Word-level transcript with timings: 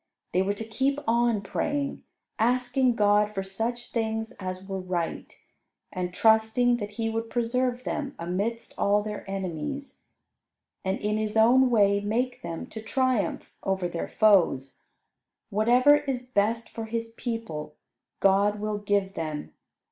They 0.33 0.41
were 0.41 0.55
to 0.55 0.63
keep 0.65 0.99
on 1.05 1.41
praying; 1.43 2.01
asking 2.39 2.95
God 2.95 3.35
for 3.35 3.43
such 3.43 3.91
things 3.91 4.31
as 4.39 4.67
were 4.67 4.79
right, 4.79 5.31
and 5.93 6.11
trusting 6.11 6.77
that 6.77 6.93
He 6.93 7.07
would 7.07 7.29
preserve 7.29 7.83
them 7.83 8.15
amidst 8.17 8.73
all 8.79 9.03
their 9.03 9.23
enemies; 9.29 9.99
and 10.83 10.97
in 10.99 11.17
His 11.19 11.37
own 11.37 11.69
way 11.69 11.99
make 11.99 12.41
them 12.41 12.65
to 12.69 12.81
triumph 12.81 13.53
over 13.61 13.87
their 13.87 14.07
foes. 14.07 14.85
Whatever 15.51 15.97
is 15.97 16.25
best 16.25 16.67
for 16.67 16.85
His 16.85 17.11
people, 17.11 17.75
God 18.21 18.59
will 18.59 18.79
give 18.79 19.13
them. 19.13 19.53